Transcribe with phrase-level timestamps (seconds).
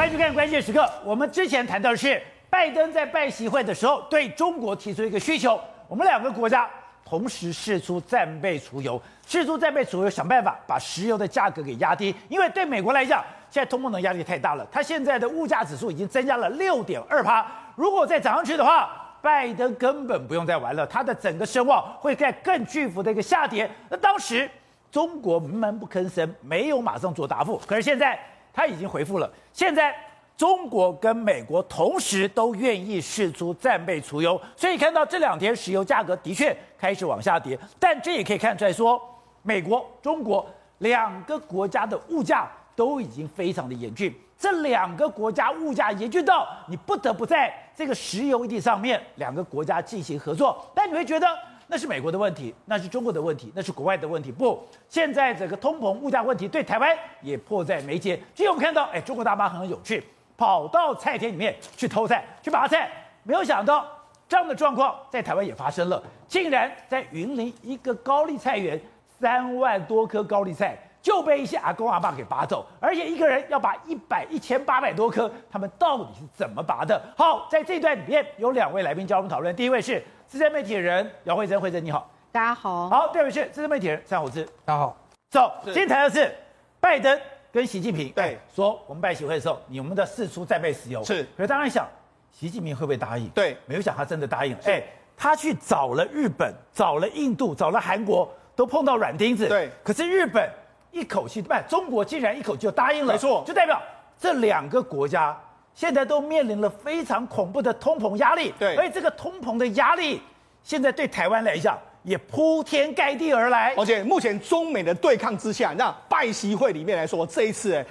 [0.00, 0.80] 欢迎收看《关键时刻》。
[1.04, 2.18] 我们之前谈到的是
[2.48, 6.66] 拜登在拜习会的时候对中国提出一个需求，我们两个国家
[7.04, 12.14] 同时试出战备储油，试出战备储油，想办法把石油的价格给压低。
[12.30, 17.46] 因为对美国来讲，现在通膨的压力太大了，它现在的物价指数已经增加了六点二趴。
[17.76, 23.70] 如果再涨上去的话，拜登根本不用再玩了，他的整个声望会在更巨幅的一个下跌。
[23.90, 24.50] 那当时
[24.90, 28.18] 中国闷不吭声，没有马上做答复，可是现在。
[28.52, 29.30] 他已经回复了。
[29.52, 29.94] 现在
[30.36, 37.58] 中国跟美国同时都愿意释出战备储油，所以看到这两天石油价格的确开始往下跌。
[37.78, 39.00] 但这也可以看出来说，
[39.42, 40.46] 美国、中国
[40.78, 44.14] 两个国家的物价都已经非常的严峻。
[44.38, 50.66] 这两个国家物价严峻到你不得不在这个石油议题上面两个国家进行合作。
[50.74, 51.26] 但你会觉得？
[51.70, 54.32] 那是美国的问题，那是中国的问题，那是国外的问题。
[54.32, 58.16] 不，现在整个通膨物价问题对台湾也迫在眉睫。
[58.34, 60.04] 今天我们看到，哎，中国大妈很有趣，
[60.36, 62.90] 跑到菜田里面去偷菜、去拔菜，
[63.22, 63.86] 没有想到
[64.28, 68.78] 这样的状况在台湾也发生了，竟然在云林一个高丽菜园，
[69.20, 77.00] 三万多颗高丽菜就被一些阿公阿爸给拔走，而且一个人要拔一百一千八百多颗，他们到底是怎么拔的？
[77.16, 80.02] 好，在这段里面有两位来宾教我们讨论，第一位是。
[80.30, 82.88] 资深媒体人姚慧珍，慧珍你好，大家好。
[82.88, 84.96] 好，第二位是资深媒体人三虎子，大家好。
[85.28, 86.32] 走，今天谈的是
[86.78, 91.84] 拜登跟习近平，对，说我们拜习会的时候，你们的释出再被石油是，可是当然想，
[92.30, 93.28] 习近平会不会答应？
[93.30, 94.60] 对，没有想他真的答应了。
[94.66, 94.80] 哎，
[95.16, 99.48] 他去找了日本，找了印度，找了韩国，都碰到软钉子。
[99.48, 100.48] 对，可是日本
[100.92, 103.82] 一口气，不，中国竟然一口气就答应了，没错，就代表
[104.16, 105.36] 这两个国家
[105.80, 108.52] 现在都面临了非常恐怖的通膨压力。
[108.58, 110.20] 对，而且这个通膨的压力。
[110.62, 113.72] 现在对台湾来讲，也铺天盖地而来。
[113.78, 117.82] 而且目前中美的对抗之下，那拜习会里面来说，这一次。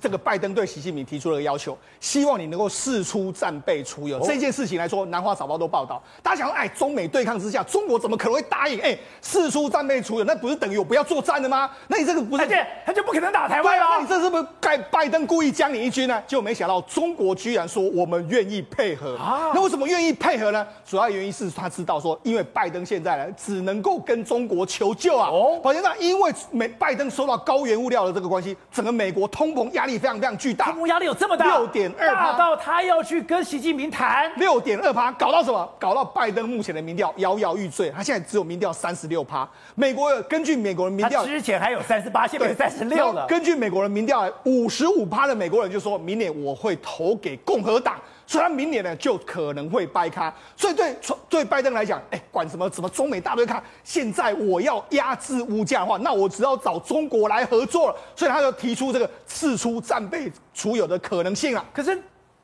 [0.00, 4.20] 这个拜登对习近平提出了个要求，希望你能够事出战备出游。
[4.20, 8.80] 这件事情来说，南华早报都报道，大家想说，哎，中美对抗之下，中国怎么可能会答应？
[8.80, 11.70] 哎，事出战备出游，那不是等于我不要作战了吗？
[11.88, 13.96] 那你这个不是，而且他就不可能打台湾啊？
[13.96, 16.22] 那你这是不是拜拜登故意将你一军呢？
[16.26, 19.52] 就没想到，中国居然说我们愿意配合啊？
[19.54, 20.66] 那为什么愿意配合呢？
[20.84, 25.28] 主要原因是他知道说，因为拜登现在呢，只能够跟中国求救啊。
[25.30, 30.36] 哦，宝杰哥，因为美拜登收到高原物料的这个关系，整个美国通膨压力非常非常。
[30.36, 35.66] 巨大，通膨压力有这么大，六点二趴，大到他要去跟习近平谈六点二趴，搞到什么？
[35.78, 39.48] 搞到拜登目前的民调摇摇欲坠，他现在只有民调三十六趴。
[39.74, 43.26] 美国根据美国人民调，之前还有三十八，现在三十六了。
[43.26, 47.96] 根据美国人民调，五十五趴的美国人就说明年我会投给共和党。
[48.26, 50.96] 所以他明年呢就可能会掰咖，所以对
[51.28, 57.96] 对拜登来讲，哎，管什么什么中美大对抗，现在我要压制物价的话，那我只要找中国来合作了。
[58.16, 61.64] 所以他就提出这个释出战备储有的可能性了。
[61.72, 61.96] 可是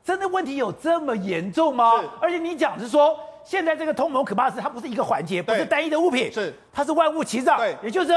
[0.03, 2.01] 真的问题有这么严重吗？
[2.21, 7.57] 而且你讲是说，现在这个通膨可怕的是它不是一个环节，不是单一的物品，是它是万物齐涨。
[7.57, 8.15] 对，也就是说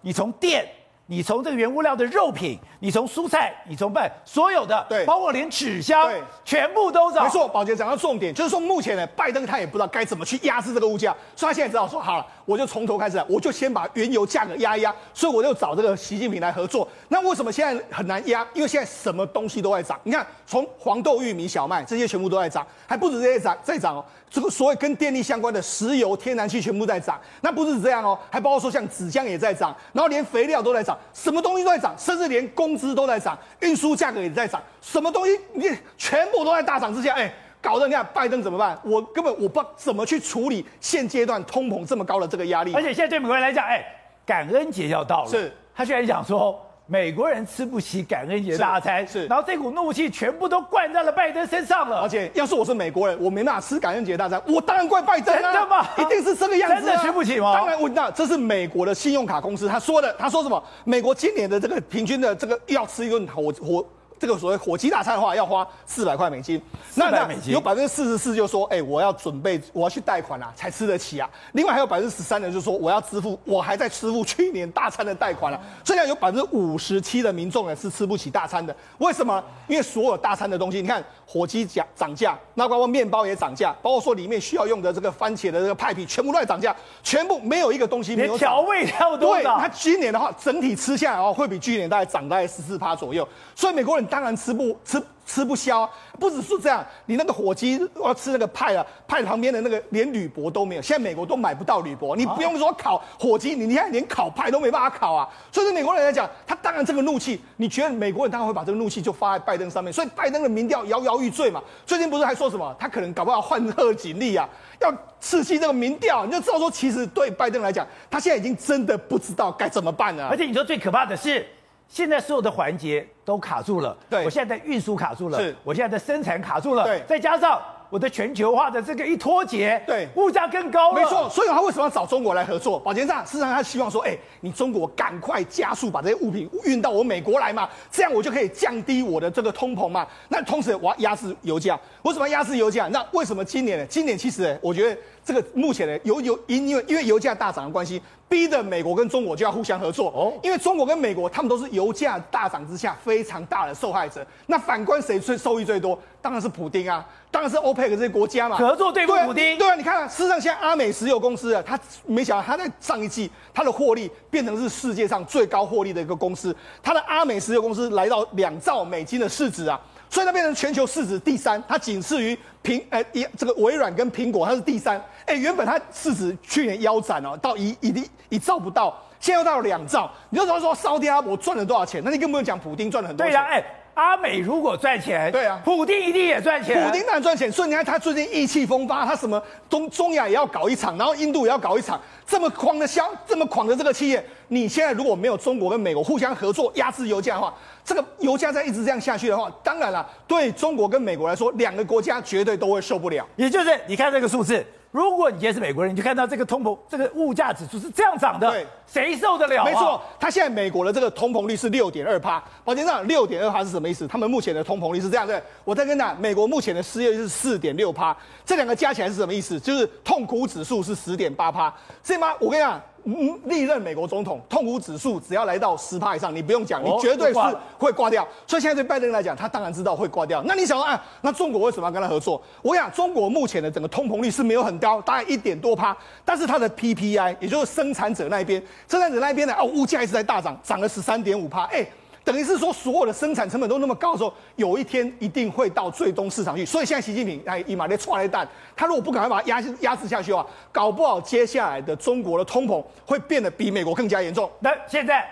[0.00, 0.68] 你从电。
[1.10, 7.24] 你从这个原物料的肉品，你从蔬菜，你从办所有的，对，包括连纸箱，对，全部都涨。
[7.24, 16.86] 没错，宝杰讲到重点，就是说目前呢，拜登他也不知道该怎么去压制这个物价，所以他现在只好说好了，我就从头开始，我就先把原油价格压一压，所以我就找这个习近平来合作。
[17.08, 18.46] 那为什么现在很难压？
[18.54, 24.04] 因为现在什么东西都在涨，你看，从黄豆、玉米、小麦这些全部都在涨，还不止这些涨在涨哦。
[24.30, 38.78] 这个所谓跟电力相关的石油、天然气全部在涨，那不是这样哦，还包括说像纸浆也在涨，然后连肥料都在涨，什么东西都在涨，甚至连工资都在涨，运输价格也在涨，什么东西你全部都在大涨之下，哎，搞得你看拜登怎么办？
[38.84, 42.72] 我根本我不怎么去处理现阶段通膨这么高的这个压力。
[42.74, 43.84] 而且现在对美国人来讲，哎，
[44.24, 46.60] 感恩节要到了，是他居然讲说。
[46.90, 52.00] 美国人吃不起感恩节大餐，是，是然后这股怒气全部都灌在了拜登身上了。
[52.00, 55.40] 而且，要是我是美国人，我没办法吃感恩节大餐，我当然怪拜登啊！
[55.40, 55.86] 真的吗？
[55.96, 57.54] 一定是这个样子、啊，真的吃不起吗？
[57.54, 60.60] 当然，我那这是美国的信用卡公司他说的，他说什么？
[60.82, 63.86] 美国今年的这个平均的这个要吃一顿火火。
[64.20, 66.60] 这个所谓火鸡大餐的话，要花四百块美金。
[66.94, 71.28] 那那，有百分之四十四就说，哎，我要准备，我要去贷款啊，才吃得起啊。
[71.52, 75.64] 另外还有百分之十三的人就说，我要支付，我还在支付去年大餐的贷款了、啊。
[75.82, 78.76] 这样有百分之五十七的民众呢是吃不起大餐的。
[78.98, 79.42] 为什么？
[79.66, 81.02] 因为所有大餐的东西，你看
[81.32, 86.74] 火鸡涨涨价，那包括面包也涨价，包括说里面需要用的这个番茄的这个派皮，全部都在涨价，
[87.04, 88.36] 全部没有一个东西没有。
[88.36, 89.34] 调味料都。
[89.34, 93.26] 对，它今年的话，整体吃下来哦，会比去年大概涨大概十四趴左右。
[93.54, 95.00] 所以美国人当然吃不吃。
[95.30, 95.88] 吃不消。
[96.18, 100.82] 不只是这样，你那个火鸡要吃那个派啊，派旁边的那个连铝箔都没有。
[100.82, 105.28] 现在美国都买不到铝箔，你不用说烤火鸡，你你看连烤派都没办法烤啊。
[105.52, 109.92] 所以对美国人来讲，他当然这个怒气，你觉得美国人当然会把这个怒气就发在拜登上面。
[109.92, 111.62] 所以拜登的民调摇摇欲坠嘛。
[111.86, 114.48] 最近不是还说什么，他可能搞不好换贺锦丽啊，
[114.80, 120.28] 要刺激这个民调，你就知道说，其实对拜登来讲，他现在已经真的不知道该怎么办了。
[120.28, 121.46] 而且你说最可怕的是。
[121.90, 127.60] 现在所有的环节都卡住了，对，我现在在运输卡住了，是，我现在的生产卡住了，对，再加上
[127.90, 131.28] 我的全球化的这个一脱节，对，物价更高了，没错。
[131.28, 132.78] 所以他为什么要找中国来合作？
[132.78, 140.06] 保监站，事实上他希望说，哎，你中国赶快加速把这些物品运到我美国来嘛，这样我就可以降低我的这个通膨嘛。
[140.28, 142.86] 那同时我要压制油价，为什么要压制油价？
[142.92, 143.84] 那为什么今年呢？
[143.86, 148.00] 今年其实我觉得这个目前呢，油油因因为因为油价大涨的关系。
[148.30, 154.24] 逼得美国跟中国就要互相合作哦，因为中国跟美国他们都是油价大涨之下非常大的受害者。
[154.46, 155.98] 那反观谁最受益最多？
[156.22, 158.56] 当然是普丁啊，当然是欧佩克这些国家嘛。
[158.56, 159.58] 合作对付普丁。
[159.58, 161.76] 对啊，你看，啊事实上现在阿美石油公司啊，他
[162.06, 169.80] 没想到他在上一季他的获利变成是世界上最高获利的一个公司，他的阿美石油公司来到两兆美金的市值啊。
[170.10, 175.00] 所以它变成全球市值第三，它仅次于苹呃一这个微软跟苹果，它是第三。
[175.24, 180.10] 哎，原本它市值去年腰斩哦，到一一一一兆不到，现在又到了两兆。
[180.30, 182.02] 你就说说烧掉阿伯赚了多少钱？
[182.04, 183.32] 那你更不用讲普丁赚了很多钱。
[183.32, 183.64] 对呀，哎，
[184.00, 186.82] 阿美如果赚钱，对啊，普丁一定也赚钱。
[186.82, 197.54] 普丁当然赚钱，所以你看他最近意气风发，他什么中中亚也要搞一场，然后印度也要搞一场，这么狂的销，这么狂的这个企业，你现在如果没有中国跟美国互相合作压制油价的话，
[197.84, 203.28] 这个油价再一直这样下去的话，当然了，对中国跟美国来说，两个国家绝对都会受不了。
[203.36, 209.64] 也就是你看这个数字，如果你今天是美国人，你就看到这个通膨，这个物价指数是这样涨的，对，谁受得了啊？
[209.64, 212.42] 没错，他现在美国的这个通膨率是六点二趴。
[212.64, 214.08] 宝杰上，六点二趴是什么意思？
[214.08, 215.40] 他们目前的通膨率是这样的。
[215.64, 219.60] 我再跟你讲，美国目前的失业率是四点六趴，这两个加起来是什么意思？
[219.60, 221.72] 就是痛苦指数是十点八趴。
[222.02, 222.34] 所以吗？
[222.40, 222.80] 我跟你讲。
[223.04, 227.40] 嗯，历任美国总统痛苦指数只要来到十趴以上，你不用讲，你绝对是
[227.78, 228.26] 会挂掉。
[228.46, 230.42] 所以现在对拜登来讲，他当然知道会挂掉。
[230.44, 232.40] 那你想说啊，那中国为什么要跟他合作？
[232.62, 241.86] 我想中国目前的整个通膨率是没有很高，大概一点多趴，但是它的 PPI，也就是生产者那一边，生产者那一边呢，哦，物价一直在大涨，涨了十三点五趴，哎。
[242.22, 246.64] 等于是说，所有的生产成本都那么高的时候，有一天一定会到最终市场去。
[246.64, 248.46] 所以现在习近平哎，一马在踹了一弹，
[248.76, 254.50] 他如果不赶快把它压压制下去的话，搞不好接下来的中国的通膨会变得比美国更加严重。
[254.60, 255.26] 那现在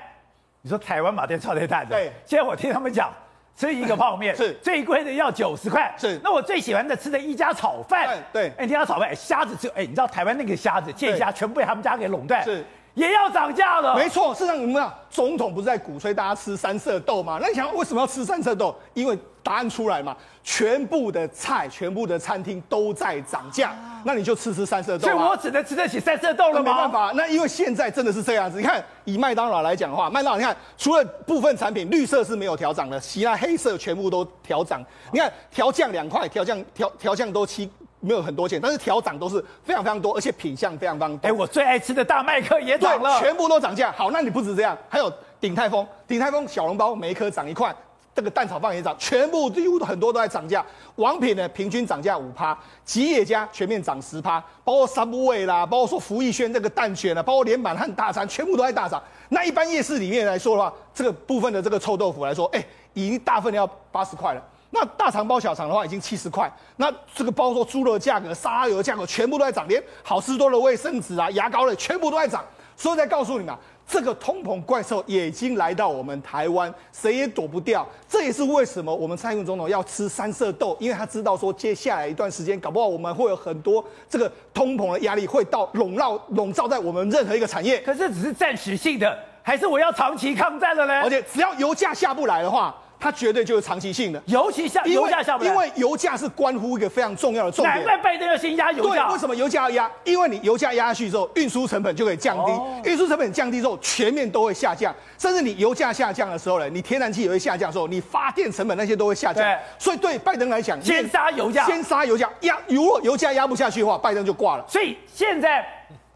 [0.62, 3.12] 你说台湾马在踹了一弹，对，现在我听他们讲，
[3.54, 6.18] 吃一个泡面是最贵的要九十块，是。
[6.24, 12.64] 那我最喜欢的吃的一家炒饭，对，哎，一家炒饭，虾子就哎，你知道台湾那个虾子剑虾全部被他们家给垄断，是。
[12.98, 14.34] 也要涨价了，没错。
[14.34, 17.38] 事实上，你们啊，总统不是在鼓吹大家吃三色豆吗？
[17.40, 18.74] 那你想为什么要吃三色豆？
[18.92, 23.72] 因为答案出来嘛，全部的菜、全部的餐厅都在涨价，
[24.04, 25.06] 那你就吃吃三色豆。
[25.06, 26.72] 所以我只能吃得起三色豆了吗？
[26.72, 28.58] 没办法，那因为现在真的是这样子。
[28.60, 34.84] 你看，以麦当劳来讲的话，麦当劳你看，除了部分产品绿色是没有调涨的，其他黑色全部都调涨。
[35.12, 37.70] 你看，调降两块，调降调调降都七。
[38.00, 41.28] 没有很多钱，但是调涨都是非常非常多，而且品相非常非常多。
[41.28, 43.92] 哎，我最爱吃的大麦克也涨了，全部都涨价。
[43.92, 47.74] 好，那你不止这样，还有鼎泰丰，鼎泰丰小笼包每一颗涨一块，
[48.14, 50.64] 这个蛋炒饭也涨，全部几乎很多都在涨价。
[50.96, 59.02] 王品呢，平均涨价五趴，吉野家全面涨十趴，包括 Subway 啦，包括说福义轩这个蛋卷啦，包括连满汉大餐，全部都在大涨。
[59.28, 62.64] 那一般夜市里面来说的话，这个部分的这个臭豆腐来说，哎，
[62.94, 64.42] 已经大份要八十块了。
[64.70, 72.44] 那大肠包小肠的话已经七十块，那这个包括说猪肉价格、沙拉油的价格全部都在涨，连好吃多的卫生纸啊、牙膏类全部都在涨。
[72.76, 73.52] 所以再告诉你们，
[73.88, 77.84] 这个通膨怪兽也已经来到我们台湾，谁也躲不掉。
[78.08, 87.80] 这也是为什么我们蔡英文总统要吃三色豆，因为他知道说接下来一段时间，搞不好我们会有很多这个通膨的压力会到笼绕笼罩在我们任何一个产业。
[87.80, 91.00] 可是只是暂时性的，还是我要长期抗战了呢？
[91.00, 92.72] 而且只要油价下不来的话。
[93.00, 97.74] 它绝对就是长期性的，尤其像油价下不来，因为油价是关乎一个非常重要的重点。
[97.76, 99.06] 难怪拜登要先压油价。
[99.06, 99.90] 对，为什么油价要压？
[100.04, 104.94] 因为你油价压下去之后，运输成本就可以降低，运输成本降低之后，全面都会下降。
[105.16, 109.44] 甚至你油价下降的时候呢，你天然气也会下降的时候，你发电成本那些都会下降。
[109.78, 112.58] 所以对拜登来讲，先杀油价，先杀油价压。
[112.66, 114.64] 如果油价压不下去的话，拜登就挂了。
[114.68, 115.64] 所以现在。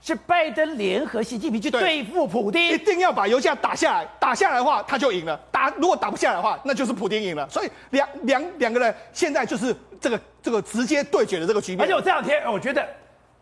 [0.02, 5.40] 是拜登联合习近平去对付普丁，一定要把油价打下来，打下来的话他就赢了。
[5.52, 7.48] 打如果打不下来的话，那就是普丁赢了。
[7.48, 11.82] 所以两两两个人现在就是这个这个直接对决的这个局面。
[11.82, 12.84] 而且我这两天我觉得，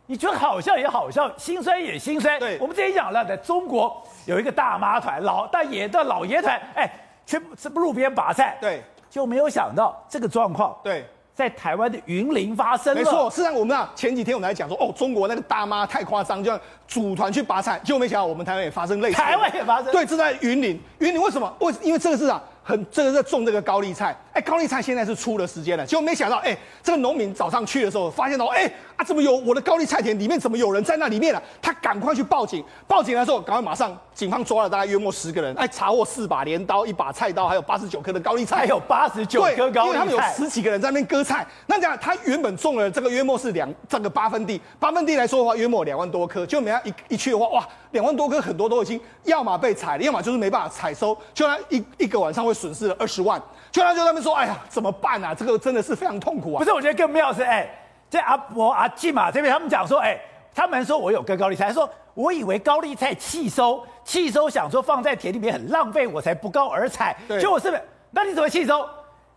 [0.04, 2.38] 你觉得好笑也好笑，心酸也心酸。
[2.38, 6.90] 对，我们之前讲了，在中国有一个大妈团，老大爷的老爷团，哎，
[7.24, 8.58] 全部是路边拔菜。
[8.60, 8.82] 对。
[9.08, 10.78] 就没有想到这个状况。
[10.84, 11.04] 对。
[11.34, 13.30] 在台湾的云林发生了，没错。
[13.30, 19.16] 事实上，我们啊前几天我们来讲说，哦，中国那个大妈太夸张，就像组团去拔菜，结果没想到我们台湾也发生类似。
[19.16, 19.90] 台湾也发生。
[19.90, 20.78] 对，这在云林。
[20.99, 21.50] 云林为什么？
[21.60, 24.16] 为因为这个市场很，这个在种这个高丽菜。
[24.32, 31.42] 哎，高丽菜现在是出的时间了，结果没想到，哎，这个农民早上去的时候，发现到，哎，啊，怎么有我的高丽菜田里面怎么有人在那里面了？
[31.60, 41.44] 他赶快去报警，报警的时候，赶快马上警方抓了大概约莫十个人，哎，查获四把镰刀、一把菜刀，还有八十九颗的高丽菜，还有八十九颗高丽菜，因为他们有十几个人在那边割菜。
[41.66, 53.40] 那这样，他原本种了这个约莫是两这个八分地，八分地来说的话，约莫两万多颗，就没想一一去的话，哇，两万多颗很多都已经要么被采了，要么就是没办法采收，就他一一个晚上会损失了二十万。
[53.71, 55.33] 就他就他们说，哎呀，怎么办啊？
[55.35, 56.59] 这个真的是非常痛苦啊！
[56.59, 57.69] 不是，我觉得更妙的是，哎，
[58.11, 60.19] 这阿伯阿季嘛这边他们讲说，哎，
[60.54, 67.16] 他们说我有割高丽菜，他说我以为高丽菜弃收，弃收想说放在田里面很浪费，我才不告而采。
[67.28, 67.80] 结果是？
[68.11, 68.85] 那你怎么弃收？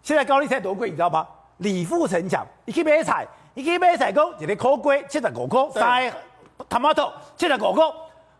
[0.02, 1.26] 现在高丽菜多贵，你知道吗？
[1.58, 6.12] 李富成讲，你去买菜，你去买菜工，一个苦瓜七十五块，三
[6.58, 7.86] 个 tomato 七十五块，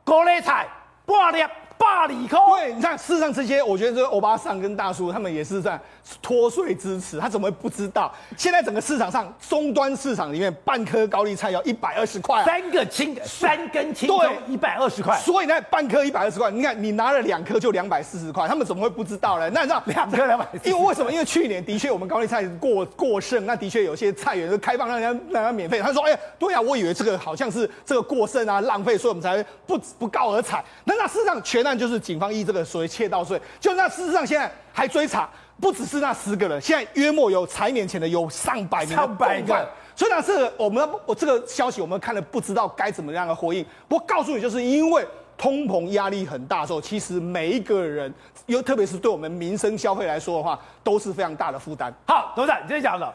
[0.04, 0.68] 高丽菜
[1.06, 1.46] 半粒。
[1.78, 5.80] 大理空，对，你看，事实上这些，我觉得这个欧巴桑跟大叔他们也是在
[6.22, 8.14] 脱税支持，他怎么会不知道？
[8.38, 15.18] 现在整个市场上，终端市场里面，半颗高丽菜要一百二十块，三个青，三根青，对，一百二十块。
[15.20, 19.50] 所以呢，半颗一百二十块，你看你拿了两颗就两百四十块，他们怎么会不知道呢？
[19.54, 20.48] 那你知道两颗两百？
[20.64, 21.12] 因为为什么？
[21.12, 25.80] 因为去年的确我们高丽菜过过剩，那的确有些菜园是开放让人家让人家免费。
[25.80, 30.64] 他说：“哎呀，对呀、啊，我以为这个好像是这个过剩啊，浪费，所以我们才不不告而采。
[30.84, 35.30] 那那事实上全案就是警方依这个所谓窃盗罪，就那事实上现在还追查。”
[35.62, 39.70] 不只是那十个人，现在约莫有财年前的有上百名，上百个。
[39.96, 43.66] 所以呢，这个我们我这个消息我们看了，不知道该怎么样的回应。
[43.88, 45.06] 不过告诉你，就是因为
[45.38, 48.12] 通膨压力很大的时候，其实每一个人，
[48.48, 51.94] 又特别是对我们民生消费来说的话，都是非常大的负担。
[52.08, 53.14] 好，董事长，你这样讲了，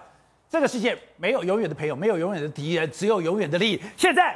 [0.48, 3.82] 这个世界没有永远的朋友，没有永远的敌人，只有永远的利益。
[3.96, 4.34] 现在，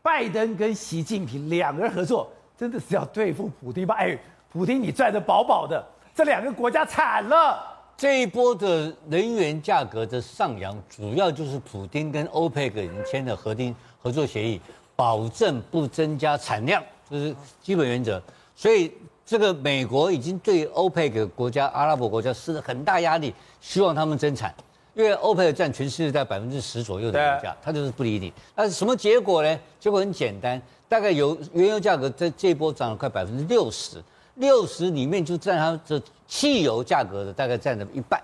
[0.00, 3.94] 拜登跟习近平两个人合作，真的是要对付普丁吧？
[3.96, 4.18] 哎，
[4.50, 5.84] 普丁你赚得饱饱的。
[6.14, 7.74] 这两个国家惨了。
[7.96, 14.60] 这一波的能源价格的上扬，主要就是普丁跟欧佩克已经签了合订合作协议，
[14.94, 18.22] 保证不增加产量，这是基本原则。
[18.54, 18.92] 所以
[19.24, 24.54] 这个美国已经对欧佩克国家、阿拉伯国家施了很大压力，希望他们增产，
[24.92, 28.30] 因为欧佩克占全世界在百分之十左右的油价，他就是不理你。
[28.54, 29.58] 那什么结果呢？
[29.80, 34.02] 结果很简单，大概油原油价格在这一波涨了快百分之六十。
[34.36, 38.22] 六十里面就占它的汽油价格的大概占了一半，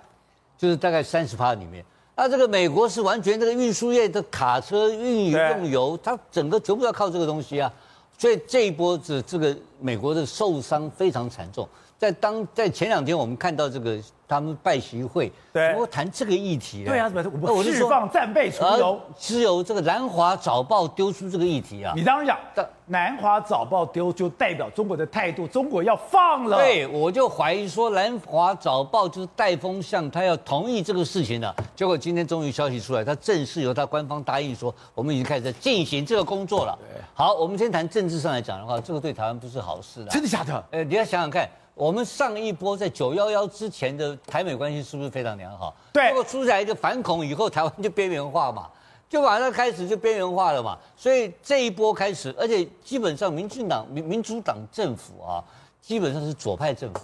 [0.58, 1.82] 就是大概三十趴里面。
[2.14, 7.72] 那这个美国是完全这个运输业的卡车运用油，它整个全部要靠这个东西啊，
[8.18, 11.66] 所以这一波这这个美国的受伤非常惨重。
[12.02, 13.96] 在当在前两天我们看到这个。
[14.28, 16.84] 他们拜习会，对，我谈这个议题。
[16.86, 18.98] 对啊，怎么我释放战备储油？
[19.18, 21.92] 只有这个南华早报丢出这个议题啊。
[21.94, 26.56] 你当然讲，南华早报丢就代表中国的态度，中国要放了。
[26.56, 31.54] 对，我就怀疑说南华早报就是带风向，他要同意这个事情了。
[31.76, 36.78] 结果今天终于消息出来，他正式由他官方答应说，我们已经开始在进行这个工作了。
[36.80, 40.10] 对，好，我们先谈政治上来讲的话，这个对台湾不是好事的。
[40.10, 40.64] 真的假的？
[40.70, 41.46] 呃，你要想想看。
[41.74, 45.74] 我们上一波在九幺幺之前的台美关系是不是非常良好？
[45.92, 48.68] 对，结果出来一个反恐以后，台湾就边缘化嘛，
[49.08, 50.78] 就马上开始就边缘化了嘛。
[50.96, 55.42] 所以这一波开始，而且基本上民进党、民民主党政府啊，
[55.80, 57.00] 基本上是左派政府。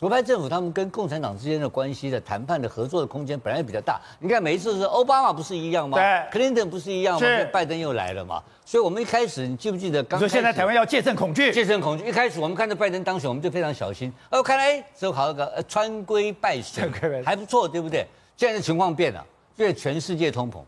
[0.00, 4.00] 左派政府他们跟共产党之间的关系的谈判的合作的空间本来比较大。
[4.18, 5.98] 你看每一次是奥巴马不是一样吗？
[5.98, 7.28] 对，克林顿不是一样吗？
[7.52, 8.42] 拜登又来了嘛。
[8.64, 10.18] 所以我们一开始你记不记得刚？
[10.18, 12.08] 说现在台湾要戒慎恐惧，戒慎恐惧。
[12.08, 14.10] 一开始我们看到拜登当选，我们就非常小心。
[14.30, 16.90] 哦，看来之后好个呃川规败选，
[17.22, 18.06] 还不错，对不对？
[18.38, 19.22] 现在的情况变了，
[19.56, 20.62] 因为全世界通膨。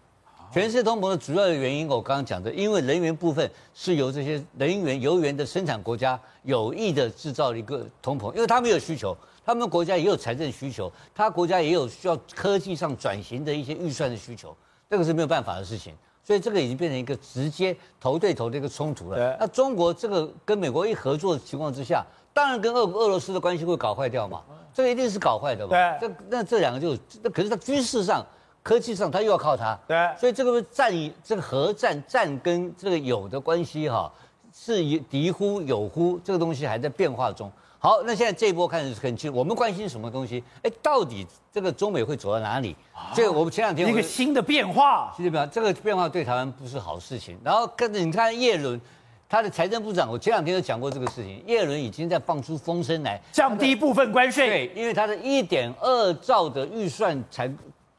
[0.52, 9.16] 全世界通膨的主要的原因，我刚刚讲的，因为能源部分是由这些能源、油源的生产国家有意的制造了一个通膨，因为他们有需求，
[9.46, 14.54] 他们国家也有财政需求，他国家也有需要科技上转型的一些预算的需求，
[14.90, 19.34] 这个是没有办法的事情，所以这个已经变成一个直接头对头的一个冲突了。
[19.40, 22.04] 那中国这个跟美国一合作的情况之下，
[22.34, 24.42] 当然跟俄俄罗斯的关系会搞坏掉嘛，
[24.74, 25.70] 这个一定是搞坏的嘛。
[25.70, 28.22] 对，这那这两个就那可是在军事上。
[28.62, 30.92] 科技上，他又要靠它，对，所以这个战，
[31.24, 34.12] 这个核战战跟这个有的关系哈，
[34.54, 37.50] 是敌乎有乎，这个东西还在变化中。
[37.80, 40.44] 好，那现在这一波看是很清楚，我们关心什么东西？
[40.62, 42.76] 哎，到底这个中美会走到哪里？
[43.12, 47.36] 这个我们前两天一个新的变化，新的变化，这个变化对台湾不是好事情。
[47.42, 48.80] 然后跟着你看叶伦，
[49.28, 54.46] 他的财政部长，我前两天就讲过这个事情，叶伦已经在放出风声来降低部分关税。
[54.46, 57.50] 对，因为他的一点二兆的预算财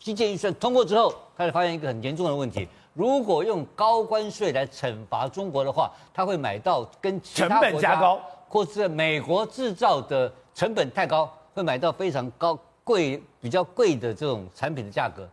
[0.03, 15.25] 基建预算通过之后，他就发现一个很严重的问题：如果用高关税来惩罚中国的话，他会买到跟其他国家成本加高，或是美国制造的成本太高，会买到非常高贵、比较贵的这种产品的价格，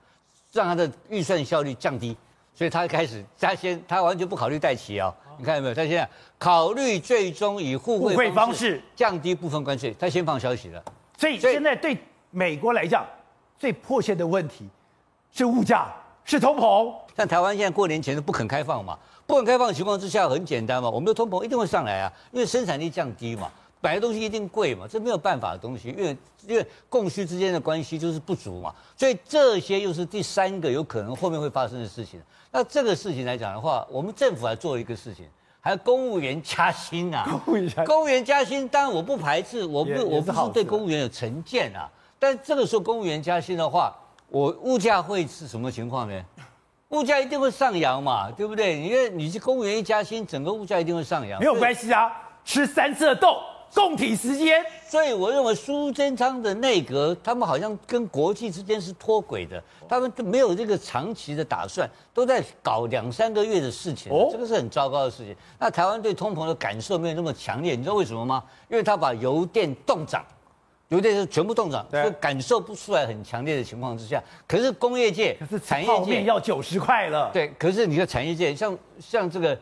[0.52, 2.16] 让他的预算效率降低。
[2.54, 5.74] 所以他开始，他先，他完全不考虑戴琪啊、哦，你看到没有？
[5.74, 6.08] 他现在
[6.38, 10.80] 考虑最终以互惠方式降低部分关税，他先放消息了。
[11.18, 11.98] 所以现在对
[12.30, 13.04] 美国来讲，
[13.60, 14.66] 最迫切的问题
[15.30, 15.86] 是物价，
[16.24, 16.90] 是通膨。
[17.14, 23.50] 像台湾现在过年前都不肯开放嘛，不肯开放的情况之下，很简单嘛，我们的通膨一定会上来啊，因为生产力降低嘛。
[23.82, 32.20] 买的东西一定贵嘛，这没有办法的东西，因为因为供需之间的关系就是不足嘛，所以这些又是第三个有可能后面会发生的事情。
[32.50, 35.26] 那这个事情来讲的话，我们政府还做了一个事情，
[35.60, 41.90] 还有公务员加薪啊，公务员公务员加薪，当然我不排斥，我不我不是对公务员有成见啊，
[42.20, 43.92] 但这个时候公务员加薪的话，
[44.28, 46.24] 我物价会是什么情况呢？
[46.90, 48.78] 物价一定会上扬嘛，对不对？
[48.78, 52.12] 因为你是公务员一加薪，整个物价一定会上扬，没有关系啊，
[52.44, 53.38] 吃三次的豆。
[53.72, 65.36] 共体时间，所以我认为苏贞昌的内阁，他们好像跟国际之间是脱轨的，他们都没有这个长期的打算，都在搞两三个月的事情，这个是很糟糕的事情。
[65.56, 68.42] 那台湾对通膨的感受没有那么强烈，你知道为什么吗？
[68.68, 70.24] 因为他把油电冻涨，
[70.90, 79.56] 油电是全部冻涨，就感受不出来很强烈的情况之下，可是工业界、可是产业界要九十块了，对，可是你的产业界，像像这个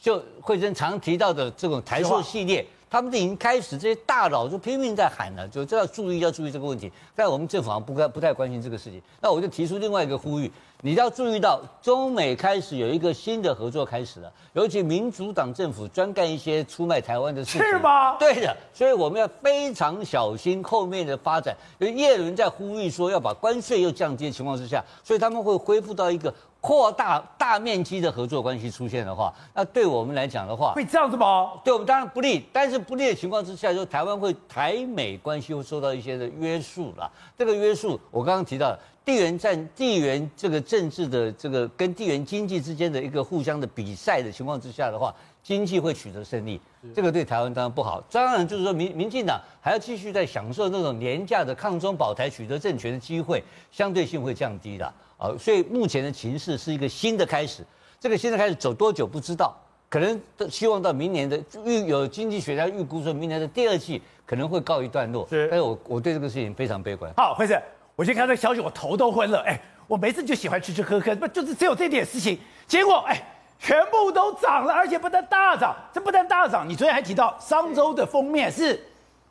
[0.00, 2.66] 就惠珍常提到的这种台塑系列。
[2.92, 6.92] 他们已经开始，这些大佬就拼命在喊了，就这要注意，要注意这个问题。
[7.16, 9.00] 但我们政府好像不太不太关心这个事情。
[9.18, 17.62] 那我就提出另外一个呼吁，你要注意到中美开始有一个新的合作开始了，尤其民主党政府专干一些出卖台湾的事情。
[17.62, 18.18] 是吗？
[18.18, 21.56] 对的，所以我们要非常小心后面的发展。
[21.78, 26.34] 因为叶伦在呼吁说要把关税又降低的情况之下，所以他们会恢复到一个。
[26.62, 31.54] 扩大大面积的合作关系出现的话，那对我们来讲的话，会这样子吗？
[31.64, 37.10] 对我们当然不利，但是不利的情况之下，就台湾会台美关系会受到一些的约束啦。
[37.36, 46.60] 这个约束，我刚刚提到地缘战、地缘这个政治的这个跟地缘经济之间的一个互相的比赛的情况之下的话，经济会取得胜利，
[46.94, 48.00] 这个对台湾当然不好。
[48.10, 54.86] 当然就是说，民民进党还要继续在享受那种廉价的抗中保台、取得政权的机会，相对性会降低的。
[55.18, 57.64] 啊，所以目前的情势是一个新的开始，
[57.98, 59.56] 这个新的开始走多久不知道，
[59.88, 65.26] 可能希望到明年的预有经济学家预估说，明年的第二季可能会告一段落。
[65.28, 67.12] 是，但是我我对这个事情非常悲观。
[67.16, 67.60] 好，惠子，
[67.94, 69.40] 我先看这个消息，我头都昏了。
[69.40, 73.22] 哎，我每次就喜欢吃吃喝喝，不就是只有这点事情，结果哎，
[73.62, 78.78] 全部都涨了，而且不但大涨，这不但大涨，你昨天还提到商周的封面是。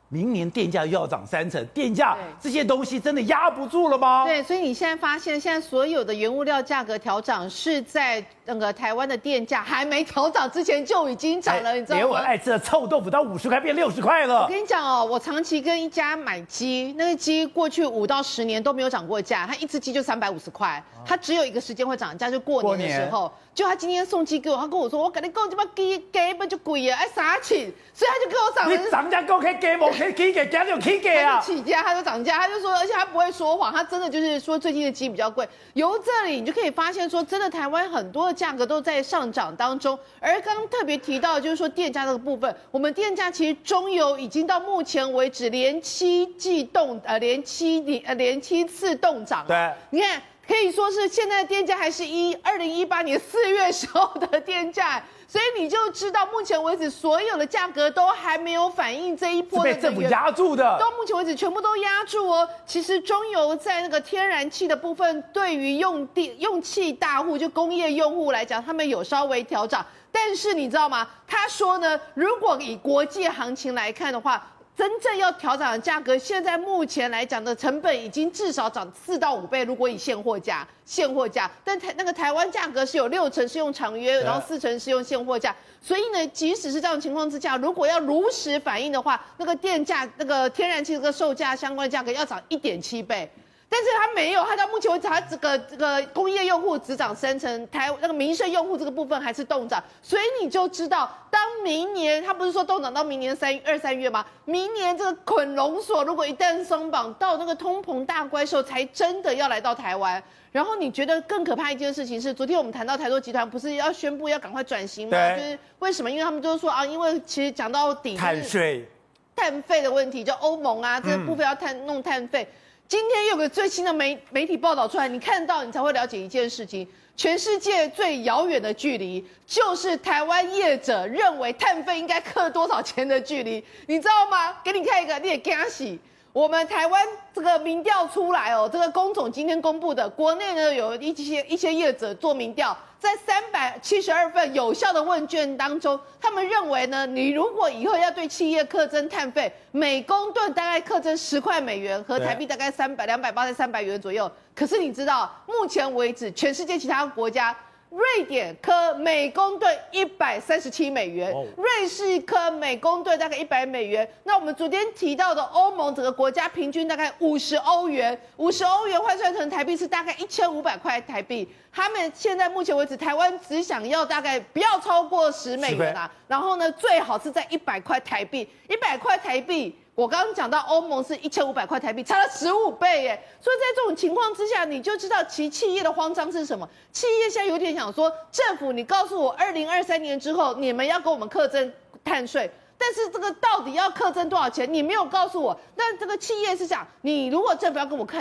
[0.08, 4.26] 明年电价又要涨三成，电价这些东西真的压不住了吗？
[4.26, 12.02] 对，所以你现在发现，现在所有的原物料价格调涨是在那个台湾的电价还没调涨之前就已经涨了，哎、你知道吗？
[12.02, 14.42] 连我爱吃的臭豆腐到五十块变六十块了。
[14.42, 23.32] 我跟你讲哦，我长期跟一家买鸡，那个鸡过去五到十年都没有涨过价，它一只鸡就三百五十块，它只有一个时间会涨价，就过年的时候。
[23.54, 29.88] 就他今天送鸡给我，他跟我说：“我跟你讲，这把鸡鸡不就贵啊，爱杀钱，所以他就给我涨。”你涨价够可以给吗？
[29.96, 31.38] 可以给，价就可以给啊。
[31.38, 35.46] 起价他就涨价，他就说，而且他不会说谎，他真的就是说最近的鸡比较贵。
[35.74, 39.98] 由这里你就可以发现说，真的台湾很多的价格都在上涨当中。
[40.18, 49.44] 而刚刚特别提到就是说电价这个部分，我们电价其实中油已经到目前为止连七季动呃连七年呃连七次动涨。
[49.46, 50.22] 对，你看。
[50.46, 62.48] 可以说是现在的电价还是一二零一八年四月时候的电价，所以你就知道目前为止所有的价格都还没有反映这一波的被政府压住的，到目前为止全部都压住哦。
[62.66, 71.08] 其实中油在那个天然气的部分，对于用电用气大户就工业用户来讲，他们有稍微调涨，但是你知道吗？
[71.26, 74.44] 他说呢，如果以国际行情来看的话。
[74.74, 79.62] 真正要调涨的价格，现在目前来讲的成本已经至少涨四到五倍。
[79.64, 85.54] 如果以现货价，现货价，但台那个台湾价格是有六成是用长约，然后四成是用现货价。
[85.82, 93.30] 所以呢，即使是这样的情况之下，如果要如实反映的话，那个电价、那个天然气这个售价相关的价格要涨一点七倍。
[93.74, 104.22] 但是他没有，他到目前为止，他这个这个工业用户只涨三成，台那个民生用户这个部分还是冻涨，所以你就知道，当明年他不是说冻涨到明年三二三月吗？
[104.44, 110.22] 明年这个捆龙锁如果一旦松绑，到那个通膨大怪兽才真的要来到台湾。
[110.50, 115.16] 然后你觉得更可怕一件事情是，昨天我们谈到台塑集团不是要宣布要赶快转型吗？
[115.16, 116.10] 对就是为什么？
[116.10, 118.86] 因为他们就是说啊，因为其实讲到底，碳税、
[119.34, 122.46] 碳费的问题，就欧盟啊这个部分要碳弄碳费。
[122.92, 134.54] 今天有个最新的媒媒体报道出来，你看到你才会了解一件事情：全世界最遥远的距离，就是台湾业者认为碳费应该扣多少钱的距离，你知道吗？
[134.62, 135.98] 给你看一个，你也惊喜。
[136.32, 154.30] 我们台湾这个民调出来哦，这个工总今天公布的，国内呢有一些一些业者做民调，在三百七十二份有效的问卷当中，他们认为呢，你如果以后要对企业课征碳费，每公吨大概课征十块美元，和台币大概三百两百八十三百元左右。
[154.54, 157.54] 可是你知道，目前为止，全世界其他国家。
[157.92, 164.08] 瑞典科每公吨一百三十七美元，瑞士科每公吨大概一百美元。
[164.24, 171.46] 那我们昨天提到的欧盟整个国家平均大概五十欧元，五十欧元换算成台币是大概一千五百块台币。
[171.70, 179.78] 他们现在目前为止，台湾只想要大概不要超过十美元啊，然后呢，最好是在一百块台币，一百块台币。
[179.94, 183.22] 我刚刚讲到欧盟是一千五百块台币，差了十五倍耶！
[183.38, 186.66] 所以在这种情况之下，你就知道其企业的慌张是什么。
[186.92, 191.70] 企业现在有点想说，政府你告诉我，二零二三年之后你们要给我们课征
[192.02, 195.54] 碳税，但是这个到底要课征多少钱，你没有告诉我。
[195.76, 198.18] 但这个企业是想，你如果政府要跟我课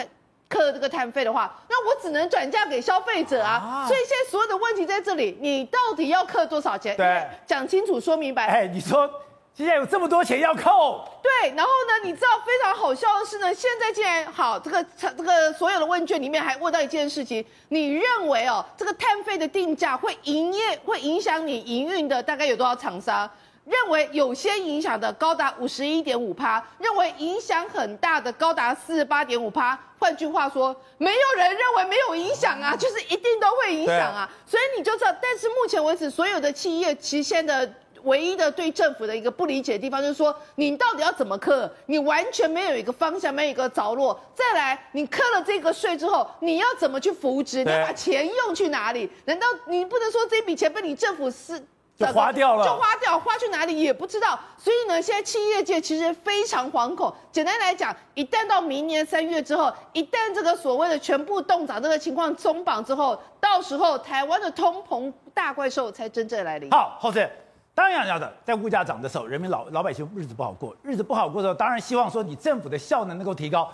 [0.49, 3.85] 课这个碳费的话，那我只能转嫁给消费者啊。
[3.87, 6.97] 所以现在所有的问题在这里，你到底要课多少钱？
[6.97, 8.45] 对，讲清楚说明白。
[8.47, 9.09] 哎，你说。
[9.53, 11.93] 现在有这么多钱要扣，对，然后呢？
[12.03, 23.29] 你知道非常好笑的是呢，现在竟然好这个这个所有的问卷里面还问到一件事情，你认为哦，这个碳费的定价会营业会影响你营运的大概有多少厂商？
[23.65, 29.77] 认为有些影响的高达五十一点五趴，认为影响很大的高达四十八点五趴。
[29.99, 34.27] 换句话说，没有人认为没有影响啊，就是一定都会影响啊。
[34.47, 37.73] 所以你就知道，但是目前为止，所有的企业其实现在的。
[38.03, 41.71] 唯一的对政府的一个不理解的地方，就是说你到底要怎么克？
[41.85, 44.19] 你完全没有一个方向，没有一个着落。
[44.33, 47.63] 再来，你克了这个税之后，你要怎么去扶植？
[47.63, 49.09] 你要把钱用去哪里？
[49.25, 51.63] 难道你不能说这笔钱被你政府是
[51.97, 52.65] 就花掉了？
[52.65, 54.39] 就花掉，花去哪里也不知道。
[54.57, 57.13] 所以呢，现在企业界其实非常惶恐。
[57.31, 66.71] 简单来讲，一旦到明年三月之后，一旦这个所谓的全部冻涨这个情况松绑之后，到时候台湾的通膨大怪兽才真正来临。
[66.71, 67.29] 好，后生。
[67.81, 73.67] 当然要的，在物价涨的时候，人民老老百姓日子不好过，日子不好过的时候，当然希望说你政府的效能能够提高。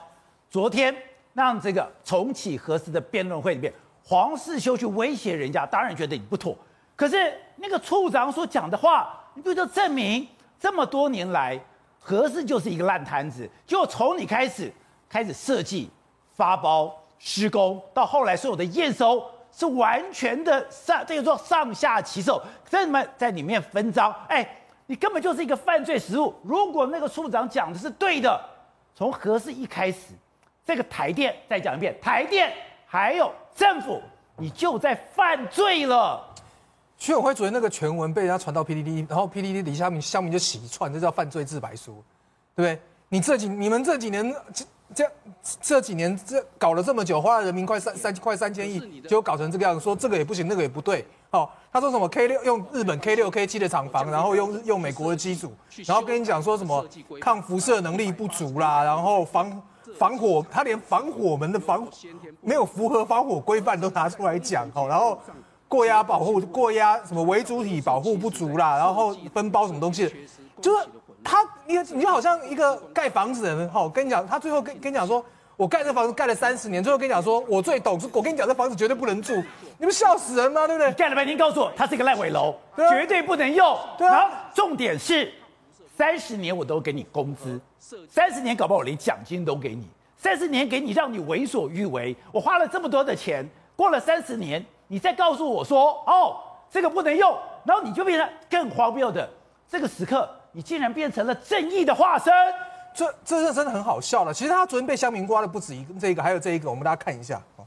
[0.50, 0.96] 昨天
[1.34, 3.74] 让这个重启核四的辩论会里面，
[4.06, 6.58] 黄世修去威胁人家，当然觉得你不妥。
[6.96, 10.26] 可是那个处长所讲的话，你不就证明
[10.58, 11.60] 这么多年来
[12.00, 13.50] 核四就是一个烂摊子？
[13.66, 14.72] 就从你开始
[15.10, 15.90] 开始设计、
[16.34, 19.22] 发包、施工，到后来所有的验收。
[19.58, 22.40] 是完全的上，这个说上下其手，
[22.70, 24.48] 这么在里面分赃，哎，
[24.86, 26.32] 你根本就是一个犯罪实物。
[26.44, 28.40] 如果那个处长讲的是对的，
[28.94, 30.14] 从何事一开始，
[30.64, 32.54] 这个台电再讲一遍，台电
[32.86, 34.00] 还有政府，
[34.36, 36.24] 你就在犯罪了。
[37.00, 42.04] 区委会主任那个全文被人家传到 PDD，然后 PDD 底下面乡民就洗一串，这叫犯罪自白书，
[42.56, 42.80] 对不对？
[43.10, 44.36] 你这几你们这几年。
[44.96, 45.06] 这
[45.62, 51.06] 这几年这搞了这么久，花了人民快三三快三千亿，结果搞成这个样子，说这个也不行，那个也不对。
[51.30, 55.52] 哦，他说什么 K 六用日本 K 六 K 七的厂房，然后用用美国的机组，
[55.86, 56.88] 然后跟你讲说什么
[57.20, 59.62] 抗辐射能力不足啦，然后防
[60.00, 61.86] 防火，他连防火门的防
[62.42, 65.20] 没有符合防火规范都拿出来讲哦，然后
[65.68, 70.10] 过压保护过压什么为主体保护不足啦，然后分包什么东西，
[70.62, 70.88] 就是。
[71.24, 75.24] 他你你就好像一个盖房子的人，哈，我跟你讲，他最后跟跟你讲说，
[75.56, 79.34] 我盖这房子盖了三十年，最后跟你讲说，我最懂，我跟你讲，这房子绝对不能住，
[79.78, 80.66] 你们笑死人吗？
[80.68, 80.92] 对不对？
[80.94, 83.78] 盖了半天，告诉我，它是一个烂尾楼，对啊、绝对不能用。
[83.98, 85.34] 对啊、然后重点是，
[85.98, 87.60] 三十年我都给你工资，
[88.08, 96.38] 三十年搞不好我连奖金都给你，三十年给你让你为所欲为，我花了这么多的钱，过了三十年，你再告诉我说，哦，
[96.70, 99.28] 这个不能用，然后你就变成更荒谬的
[99.68, 100.30] 这个时刻。
[100.58, 102.34] 你竟然变成了正义的化身，
[102.92, 104.34] 这这是真的很好笑了。
[104.34, 107.40] 其实他昨天被乡民刮的不止一，这一个还有这一个，我们大家看一下。
[107.58, 107.64] 哦，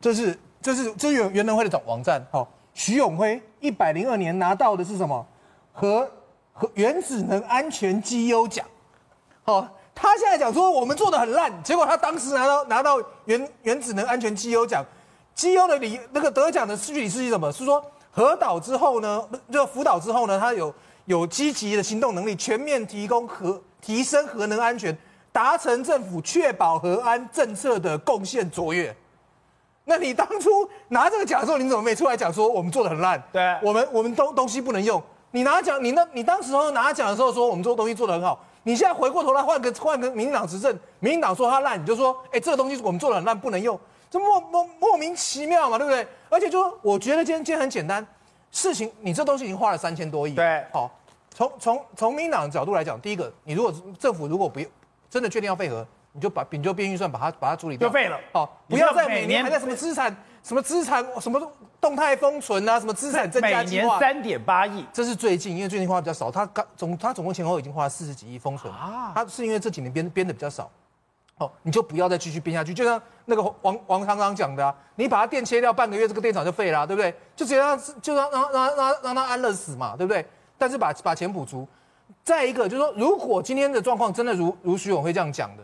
[0.00, 2.24] 这是这是这是原原能会的总网站。
[2.30, 5.26] 好，徐永辉一百零二年拿到的是什么？
[5.72, 6.08] 核
[6.52, 8.64] 核原子能安全绩优奖。
[9.42, 9.66] 好。
[9.92, 14.82] 他现在讲说我们做的很烂，结果他当时拿到拿到原原子能安全绩优奖，
[15.34, 17.52] 绩优的理那个得奖的具体是什么？
[17.52, 20.72] 是说核岛之后呢，就福岛之后呢，他有
[21.10, 24.96] 有积极的行动能力，全面提供核提升核能安全，
[25.32, 28.94] 达成政府确保核安政策的贡献卓越。
[29.86, 30.48] 那你当初
[30.90, 33.20] 拿这个奖的时候，你怎么没出来讲说我们做的很烂？
[33.32, 35.02] 对，我们我们东东西不能用。
[35.32, 38.38] 你拿奖，你那，你当时候拿奖的时候说我们做东西做的很好。
[38.62, 43.76] 你现在回过头来换个换个民进党执政，民进党说他烂，你就说，哎、欸，这个东西我们做的很烂，不能用，
[44.08, 46.06] 这莫莫莫名其妙嘛，对不对？
[46.28, 48.06] 而且就说，我觉得今天今天很简单，
[48.52, 50.90] 事情你这东西已经花了三千多亿，对，好，
[51.34, 54.60] 从从从民进党的角度来讲，第一个，你如果政府如果不
[55.08, 61.40] 真的确定要废核，你就把你就编预算把它把它处理掉，就废了，好，不要再每年还在什么资产什么资产什么
[61.80, 70.70] 动态封存啊，什么资产增加计划，每年三点八亿，这是最近，因为最近花比较少，他刚总他总共前后已经花了四十几亿封存啊，他是因为这几年编编的比较少，
[71.38, 77.14] 哦，你就不要再继续编下去，就像那个王王刚刚讲的啊，你把它电切掉半个月，这个电厂就废了啊，对不对？
[77.36, 80.26] 就直接让就让让让让让它安乐死嘛，对不对？
[80.60, 81.66] 但是把把钱补足，
[82.22, 85.62] 再一个就是说，如果今天的状况真的如如徐永辉这样讲的，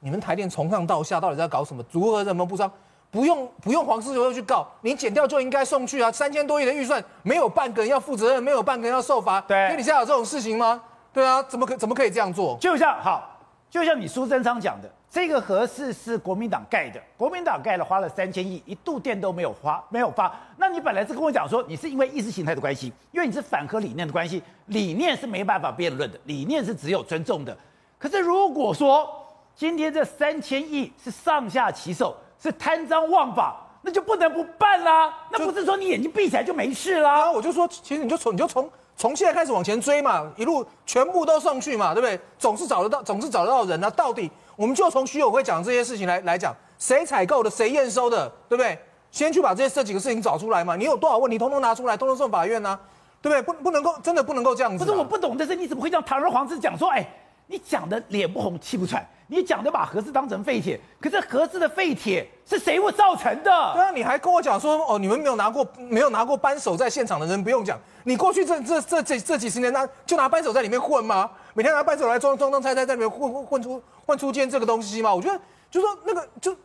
[0.00, 1.84] 你们台电从上到下到底在搞什么？
[1.92, 2.70] 如何怎么不商？
[3.10, 6.10] 不用不用黄世雄去告你，减掉就应该送去啊！
[6.10, 9.38] 三千多亿的预算，没有半个人要负责任，没有半个人要受罚。
[9.42, 10.80] 对，那你现在有这种事情吗？
[11.12, 12.56] 对啊，怎么可怎么可以这样做？
[12.58, 13.37] 就像好，
[13.70, 20.34] 就像你苏贞昌讲的，这个核四是国民党盖的，国民党盖了花了三千亿，一度电都没有花，没有发。
[20.56, 27.56] 那你本来是跟我讲说，你是因为意识形态的关系，因为你是反核理念的关系，理念是没办法辩论的，理念是只有尊重的。
[27.98, 29.08] 可是如果说
[29.54, 35.12] 今天这三千亿是上下其手，是贪赃枉法，那就不能不办啦。
[35.30, 37.24] 那不是说你眼睛闭起来就没事啦。
[37.24, 42.18] 啊，我就说，其实你就从你就从从现在开始往前追嘛，一路全部都送去嘛，对不对？
[42.36, 43.88] 总是找得到，总是找得到人啊。
[43.90, 48.76] 到底我们就从徐友辉讲这些事情来来讲，谁采购的，谁验收的，对不对？
[49.12, 50.74] 先去把这些这几个事情找出来嘛。
[50.74, 52.76] 你有多少问题，通通拿出来，通通送法院啊，
[53.22, 53.40] 对不对？
[53.40, 54.84] 不不能够，真的不能够这样子。
[54.84, 57.08] 不是我不懂的是，你怎么会让堂而皇之讲说，哎，
[57.48, 59.04] 你讲的脸不红气不喘？
[59.30, 63.50] 你讲的把核四当成废铁，可是核四的废铁是谁会造成的？
[63.74, 71.30] 对啊，你还跟我讲说哦，你们没有拿过没有拿过扳手在现场的人不用讲，你过去这这这这这几十年拿就拿扳手在里面混吗？
[71.52, 75.14] 每天拿扳手来装装装拆拆在里面混混混出混出今天这个东西吗？
[75.14, 75.38] 我觉得
[75.70, 76.56] 就说那个就，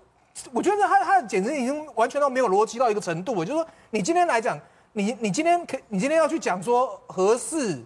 [0.53, 3.43] 我觉得他他简直已经完全到没有逻辑到一个程度我。
[3.43, 4.57] 就是说你今天来讲，
[4.93, 7.83] 你你今天可你今天要去讲说核四，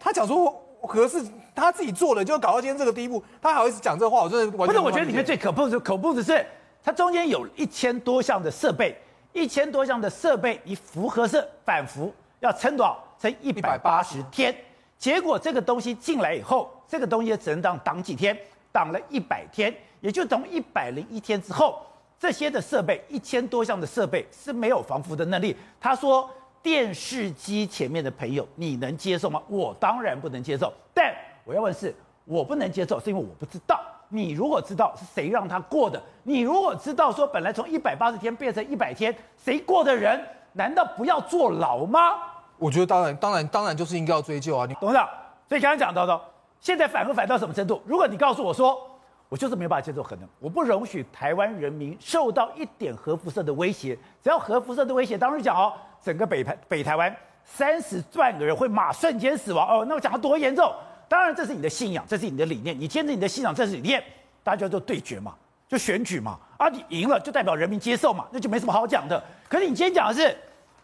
[0.00, 1.24] 他讲说核四。
[1.54, 4.78] 他自己做的，就搞到今天这个地步，他还好意思讲这话，我真的完全不是。
[4.78, 6.44] 我觉得里面最可怖的可怖的是，
[6.82, 8.98] 它中间有一千多项的设备，
[9.34, 13.04] 一千多项的设备，你辐合射反辐要撑多少？
[13.20, 14.54] 撑一百八十天。
[14.98, 18.34] 结果这个东西进来以后，这个东西只能当挡几天？
[18.72, 21.82] 挡了一百天，也就等一百零一天之后，
[22.18, 25.54] 这些的设备一千多项的设备是没有防腐的能力。
[25.78, 26.30] 他说，
[26.62, 29.42] 电视机前面的朋友，你能接受吗？
[29.48, 31.12] 我当然不能接受，但。
[31.44, 31.92] 我要问是，
[32.24, 33.80] 我不能接受，是因为我不知道。
[34.08, 42.12] 你如果知道是谁让他过的，你如果知道说本来从一百八十天变成一百天，谁过的人，难道不要坐牢吗？
[42.58, 44.66] 我觉得当然，当然，当然就是应该要追究啊！
[44.68, 45.08] 你董事长，
[45.48, 46.20] 所以刚刚讲到的，
[46.60, 47.82] 现在反核反到什么程度？
[47.84, 48.88] 如果你告诉我说，
[49.32, 60.70] 我就是没办法接受核能，我不容许台湾人民受到一点核辐射的威胁，只要核辐射的威胁，当时讲哦，整个北台北台湾三十万个人会马瞬间死亡哦，那我讲得多严重？
[61.08, 62.78] 当然，这是你的信仰，这是你的理念。
[62.78, 64.04] 你坚持你的信仰，这是理念，
[64.44, 65.34] 大家就对决嘛，
[65.66, 66.38] 就选举嘛。
[66.58, 69.24] 啊，你赢了就代表人民接受嘛，那就没什么好讲的。
[69.48, 70.36] 可是你今天讲的是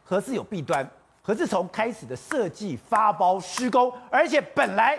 [0.03, 0.89] 核四有弊端，
[1.21, 4.99] 核四从开始的设计、发包、施工，而且本来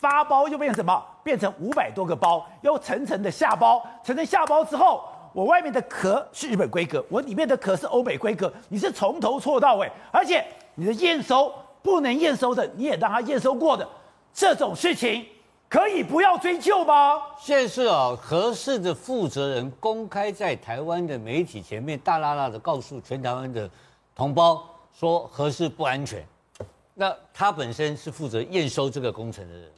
[0.00, 1.04] 发包又变成什么？
[1.22, 10.42] 变成五百多个包，又层层的下包，层层下包之后，我外面的壳是日本规格，我里面的壳是欧美规格，你是从头错到尾，而且
[10.74, 13.86] 你的验收不能验收的，你也让他验收过的。
[14.32, 15.26] 这种事情
[15.68, 17.20] 可以不要追究吗？
[17.38, 23.68] 现在是啊，合适的负责人公开在台湾的媒体前面大啦啦的告诉全台湾的
[24.16, 24.64] 同胞
[24.98, 26.26] 说合适不安全。
[26.94, 29.70] 那他本身是负责验收这个工程的人，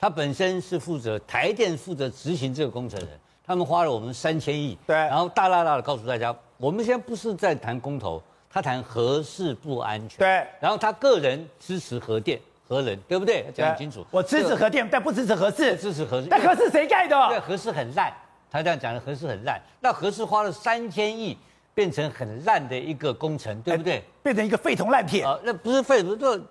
[0.00, 12.40] 他本身是负责台电负责执行这个工程的人，他们花了我们三千亿，对，然后大大大的告诉大家，我们现在不是在谈公投，他谈核四不安全，对，然后他个人支持核电。
[12.66, 13.46] 核能对不对？
[13.52, 14.06] 讲很清楚。
[14.12, 15.74] 我支持核电，但不支持核四。
[15.74, 16.28] 支持核四。
[16.28, 17.16] 那核四谁盖的？
[17.28, 18.12] 对，核四很烂。
[18.48, 19.60] 他这样讲的，核四很烂。
[19.80, 21.36] 那核四花了三千亿
[21.80, 24.04] 变成很烂的一个工程，对不对？
[24.22, 26.04] 变成一个废铜烂铁啊，那不是废，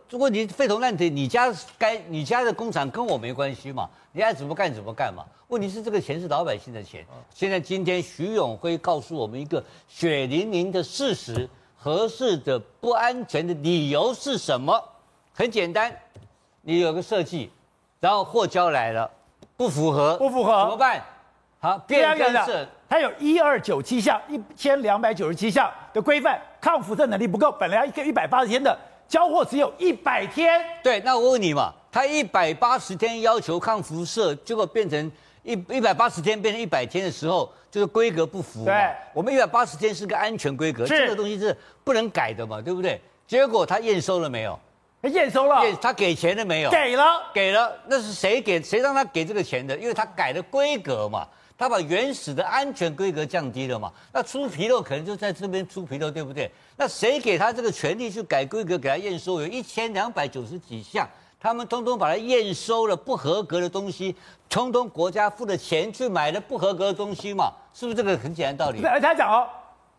[0.08, 5.24] 这问题废铜烂铁，你家该你家的工厂跟我没关系嘛，你爱怎么干怎么干嘛。
[5.50, 7.06] 问题是这个钱是老百姓的钱。
[7.32, 14.84] 现在今天徐永辉告诉我们一个血淋淋的事实，合适的不安全的理由是什么？
[15.32, 15.96] 很简单，
[16.64, 17.52] 你有个设计，
[18.00, 19.08] 然后货交来了，
[19.56, 21.06] 不符合，不符合怎么办？
[21.60, 22.68] 好，变更是。
[22.90, 28.76] 它有一二九七项，一千两百九十七项的规范，抗辐射能力不够，本来要一个一百八十天的
[29.08, 30.60] 交货只有一百天。
[30.82, 35.12] 对，那我问你嘛，它一百八十天要求抗辐射，结果变成
[35.44, 38.66] 一一百八十天变成一百天的时候，就是规格不符。
[38.66, 43.00] 对，我们一百八十天是个安全规格，这个东西是不能改的嘛，对不对？
[43.28, 44.60] 结果他验收了没有？
[45.04, 45.64] 验收了。
[45.64, 46.72] 验他给钱了没有？
[46.72, 47.72] 给了，给了。
[47.86, 48.60] 那是谁给？
[48.64, 49.78] 谁让他给这个钱的？
[49.78, 51.28] 因为他改了规格嘛。
[51.60, 53.92] 他把原始的安全规格降低了嘛？
[54.14, 56.50] 那出纰漏可能就在这边出纰漏，对不对？
[56.78, 59.42] 那谁给他这个权利去改规格，给他验收？
[59.42, 61.06] 有一千两百九十几项，
[61.38, 64.16] 他们通通把它验收了不合格的东西，
[64.50, 67.52] 通通国家付的钱去买了不合格的东西嘛？
[67.74, 68.82] 是不是这个很简单道理？
[68.86, 69.46] 而他讲哦，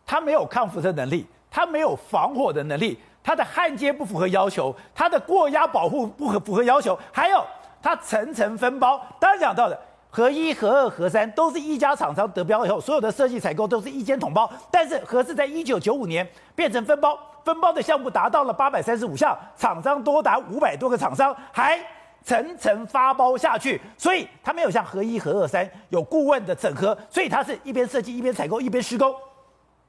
[0.06, 7.44] 他没有抗辐射能力，他没有防火的能力，他的焊接不符合要求，他的过压保护不合符合要求，还有
[7.82, 9.78] 他层层分包，当然讲到的。
[10.10, 14.50] 核一、核二、核三都是一家厂商得标以后，所有的设计采购都是一间统包。
[14.70, 21.80] 但是核四在一九九五年变成分包，分包的项目达到了八百三十五项，厂商多达五百多个厂商，还
[22.24, 23.80] 层层发包下去。
[23.96, 29.14] 所以它没有像核一、核二、三有顾问的整合，所以它是一边设计一边采购一边施工。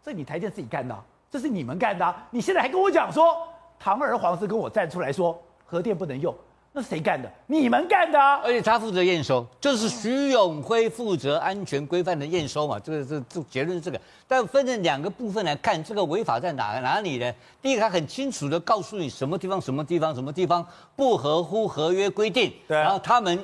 [0.04, 0.96] 这你台电自己干的，
[1.32, 2.16] 这是你们干的。
[2.30, 3.36] 你现在还跟我讲说，
[3.80, 6.32] 堂而皇之跟我站出来说核电不能用。
[6.74, 7.30] 那谁干的？
[7.48, 8.40] 你们干的啊！
[8.46, 12.80] 而且他负责验收，就是徐永辉负责安全规范的验收嘛。
[12.80, 17.34] 这个这这结论是这个，但分成两个部分来看，这个违法在哪哪里呢？
[17.62, 23.38] 第一个，他很清楚的告诉你什么地方、什么地方、什么地方不合乎合约规定，对，然后他们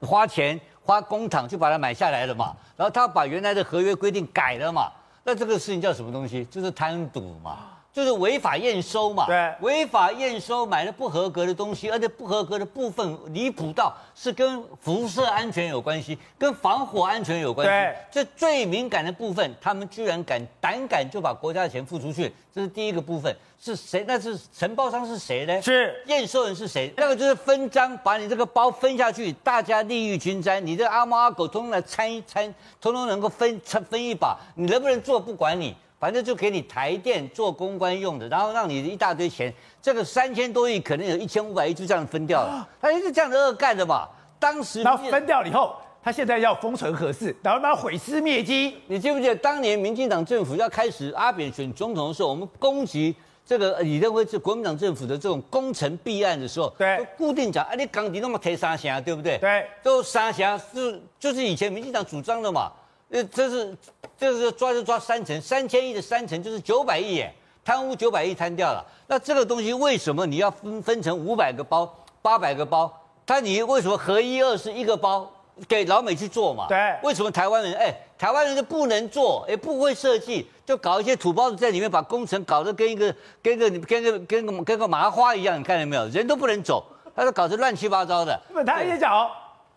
[0.00, 4.90] 花钱花工厂就把它买下来了嘛，然后他把原来的合约规定改了嘛，
[5.22, 6.44] 那这个事情叫什么东西？
[6.46, 7.71] 就是贪赌嘛。
[7.92, 17.70] 就是违法验收嘛，对，违法验收买了不合格的东西，而且不合格的部分离谱到是跟辐射安全有关系，跟防火安全有关系。
[17.70, 23.34] 对，这最敏感的部分，他们居然敢胆敢就把国家的钱付出去，这是第一个部分。
[23.64, 24.04] 是谁？
[24.08, 25.62] 那是承包商是谁呢？
[25.62, 26.92] 是验收人是谁？
[26.96, 35.76] 那个就是分赃，把你这个包分下去，大家利益均沾，你这阿猫阿狗通通来参一参，通通能够分分分一把，你能不能做不管你。
[36.02, 44.08] 反正就给你台电做公关用的，然后让你一大堆钱，这个三千多亿可能有一千五百亿就这样分掉了，他也是这样的恶干的嘛。
[44.36, 48.78] 当时然后分掉了以后，他现在要封存核四，然后把它毁尸灭迹。
[48.88, 53.14] 你记不记得当年民进党政府要开始阿扁选总统的时候，我们攻击
[53.46, 59.38] 这个李登辉是国民党政府的这种工程弊案的时候，对，就固定讲，啊，你钢铁那么贴三峡，对不对？
[59.38, 62.72] 对，都三峡是就是以前民进党主张的嘛。
[63.12, 63.76] 呃，这是，
[64.18, 68.82] 这是抓就抓三成，三千亿的三成就是九百亿耶，贪污九百亿贪掉了。
[69.06, 72.90] 那这个东西为什么你要分分成五百个包、八百个包？
[73.26, 75.30] 他你为什么合一二是一个包
[75.68, 76.66] 给老美去做嘛？
[76.68, 76.78] 对。
[77.02, 86.08] 为什么台湾人哎，台湾人就不能做，也不会设计，就搞一些土包子在里面把工程搞得跟一个跟个跟个跟个跟个麻花一样，你看见没有？
[86.08, 86.82] 人都不能走，
[87.14, 88.40] 他都搞得乱七八糟的。
[88.54, 89.30] 那他也讲。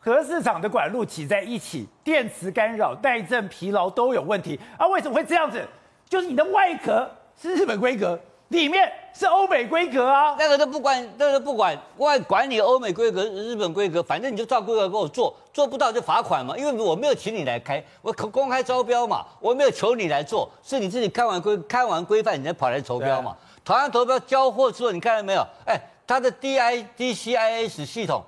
[0.06, 4.86] 核市场的管路挤在一起，电磁干扰、耐震疲劳都有问题啊！
[4.90, 5.60] 为什么会这样子？
[6.08, 7.10] 就是你的外壳
[7.42, 10.36] 是日本规格，里面是欧美规格啊！
[10.38, 16.56] 那个都不管，那个不管，外管你欧美规格、日本规格，反正你就照规格给我做，做不到就罚款嘛。
[16.56, 23.36] 因为我没有请你来开，我公开招标嘛，我没有求你来做，是你自己看完规、看完规范，你才跑来投标嘛。
[23.64, 25.44] 投完投标交货之后，你看到没有？
[25.66, 28.24] 哎，它的 D I D C I S 系统。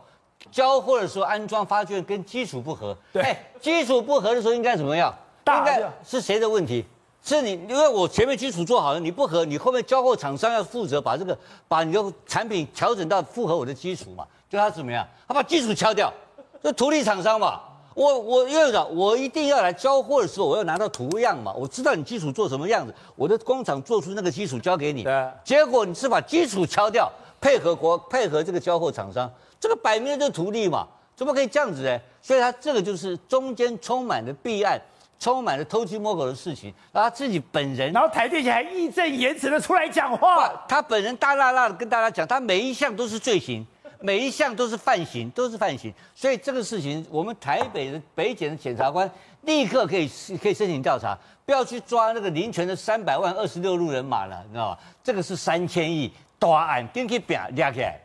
[0.52, 5.14] 交货的时候安装发券跟基础不合，对，欸、基础不合的时候应该怎么样？
[5.48, 6.86] 应该是谁的问题？
[7.24, 14.26] 是你，因为我前面基础做好了，你不合，你后面交货厂商要负责把这个把你的产品调整到符合我的基础嘛？
[14.50, 15.06] 就他怎么样？
[15.28, 16.12] 他把基础敲掉，
[16.64, 17.60] 就图利厂商嘛。
[17.94, 25.04] 我我院长，我一定要来交货的时候，我要拿到图样嘛，我知道你基础做什么样子，我的工厂做出那个基础交给你。
[25.04, 29.30] 对，结果你是把基础敲掉，配合国配合这个交货厂商。
[29.68, 32.00] 这个摆明了就是图利嘛，怎么可以这样子呢？
[32.22, 34.80] 所以他这个就是中间充满了弊案，
[35.20, 36.74] 充满了偷鸡摸狗的事情。
[36.94, 43.68] 然后他自己本人，然后台电还义正言辞的出来讲话，他本人大剌剌的跟大家讲，他每一项都是罪行，
[44.00, 45.94] 每一项都是犯行，都是犯行。
[46.16, 50.10] 所以这个事情，我们台北的北检的检察官立刻可以
[50.42, 54.78] 可以申请调查，不要去抓那个林权的三百万二十六路人马了，你知道吗？
[55.04, 58.00] 这个是三千亿大案，跟去拼抓起来。